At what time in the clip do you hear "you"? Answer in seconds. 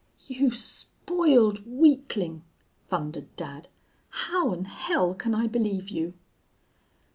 0.25-0.49, 5.89-6.15